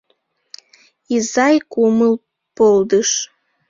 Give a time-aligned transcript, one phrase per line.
[1.15, 2.13] Изай кумыл—
[2.57, 3.09] полдыш